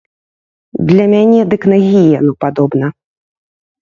Для 0.89 1.05
мяне 1.13 1.41
дык 1.53 1.61
на 1.75 1.81
гіену 1.87 2.33
падобна. 2.47 2.87